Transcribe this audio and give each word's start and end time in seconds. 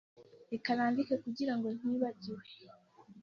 Reka 0.53 0.69
nandike 0.77 1.15
kugirango 1.23 1.67
ntibagiwe. 1.77 2.43